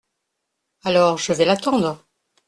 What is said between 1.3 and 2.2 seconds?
vais l’attendre…